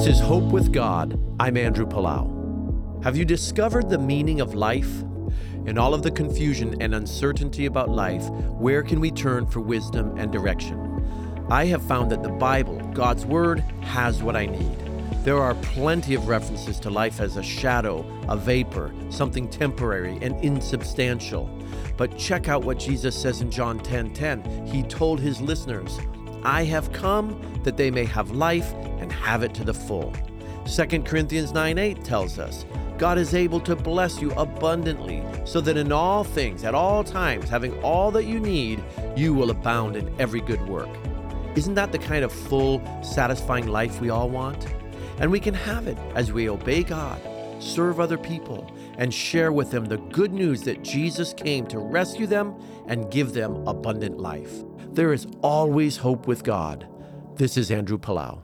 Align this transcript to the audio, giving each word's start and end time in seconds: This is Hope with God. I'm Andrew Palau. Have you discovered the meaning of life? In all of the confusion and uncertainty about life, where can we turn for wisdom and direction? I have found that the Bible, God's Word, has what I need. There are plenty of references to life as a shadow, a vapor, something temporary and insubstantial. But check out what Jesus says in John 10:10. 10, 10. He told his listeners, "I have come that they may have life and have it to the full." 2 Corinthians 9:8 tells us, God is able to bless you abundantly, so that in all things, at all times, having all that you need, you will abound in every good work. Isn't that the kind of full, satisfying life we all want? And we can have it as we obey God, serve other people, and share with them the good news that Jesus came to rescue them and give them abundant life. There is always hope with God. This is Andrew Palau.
This 0.00 0.16
is 0.16 0.20
Hope 0.20 0.44
with 0.44 0.72
God. 0.72 1.20
I'm 1.38 1.58
Andrew 1.58 1.84
Palau. 1.84 3.04
Have 3.04 3.18
you 3.18 3.26
discovered 3.26 3.90
the 3.90 3.98
meaning 3.98 4.40
of 4.40 4.54
life? 4.54 5.02
In 5.66 5.76
all 5.76 5.92
of 5.92 6.02
the 6.02 6.10
confusion 6.10 6.80
and 6.80 6.94
uncertainty 6.94 7.66
about 7.66 7.90
life, 7.90 8.26
where 8.30 8.82
can 8.82 8.98
we 8.98 9.10
turn 9.10 9.46
for 9.46 9.60
wisdom 9.60 10.16
and 10.16 10.32
direction? 10.32 11.04
I 11.50 11.66
have 11.66 11.82
found 11.82 12.10
that 12.12 12.22
the 12.22 12.30
Bible, 12.30 12.78
God's 12.94 13.26
Word, 13.26 13.60
has 13.82 14.22
what 14.22 14.36
I 14.36 14.46
need. 14.46 14.74
There 15.22 15.38
are 15.38 15.54
plenty 15.56 16.14
of 16.14 16.28
references 16.28 16.80
to 16.80 16.88
life 16.88 17.20
as 17.20 17.36
a 17.36 17.42
shadow, 17.42 18.02
a 18.26 18.38
vapor, 18.38 18.94
something 19.10 19.50
temporary 19.50 20.18
and 20.22 20.42
insubstantial. 20.42 21.50
But 21.98 22.16
check 22.16 22.48
out 22.48 22.64
what 22.64 22.78
Jesus 22.78 23.14
says 23.14 23.42
in 23.42 23.50
John 23.50 23.78
10:10. 23.80 24.14
10, 24.14 24.44
10. 24.44 24.66
He 24.66 24.82
told 24.82 25.20
his 25.20 25.42
listeners, 25.42 25.98
"I 26.44 26.64
have 26.64 26.92
come 26.92 27.40
that 27.64 27.76
they 27.76 27.90
may 27.90 28.04
have 28.04 28.30
life 28.30 28.72
and 28.98 29.12
have 29.12 29.42
it 29.42 29.54
to 29.54 29.64
the 29.64 29.74
full." 29.74 30.12
2 30.66 31.04
Corinthians 31.04 31.52
9:8 31.52 32.04
tells 32.04 32.38
us, 32.38 32.64
God 32.98 33.16
is 33.16 33.34
able 33.34 33.60
to 33.60 33.74
bless 33.74 34.20
you 34.20 34.30
abundantly, 34.32 35.22
so 35.44 35.62
that 35.62 35.78
in 35.78 35.90
all 35.90 36.22
things, 36.22 36.64
at 36.64 36.74
all 36.74 37.02
times, 37.02 37.48
having 37.48 37.72
all 37.82 38.10
that 38.10 38.26
you 38.26 38.38
need, 38.38 38.82
you 39.16 39.32
will 39.32 39.50
abound 39.50 39.96
in 39.96 40.10
every 40.18 40.42
good 40.42 40.68
work. 40.68 40.90
Isn't 41.56 41.74
that 41.76 41.92
the 41.92 41.98
kind 41.98 42.24
of 42.24 42.30
full, 42.30 42.82
satisfying 43.02 43.68
life 43.68 44.02
we 44.02 44.10
all 44.10 44.28
want? 44.28 44.66
And 45.18 45.30
we 45.30 45.40
can 45.40 45.54
have 45.54 45.86
it 45.86 45.96
as 46.14 46.30
we 46.30 46.50
obey 46.50 46.82
God, 46.82 47.18
serve 47.58 48.00
other 48.00 48.18
people, 48.18 48.70
and 48.98 49.12
share 49.14 49.50
with 49.50 49.70
them 49.70 49.86
the 49.86 49.96
good 49.96 50.34
news 50.34 50.62
that 50.62 50.84
Jesus 50.84 51.32
came 51.32 51.66
to 51.68 51.78
rescue 51.78 52.26
them 52.26 52.54
and 52.86 53.10
give 53.10 53.32
them 53.32 53.66
abundant 53.66 54.18
life. 54.18 54.62
There 54.92 55.12
is 55.12 55.26
always 55.42 55.98
hope 55.98 56.26
with 56.26 56.44
God. 56.44 56.86
This 57.36 57.56
is 57.56 57.70
Andrew 57.70 57.98
Palau. 57.98 58.42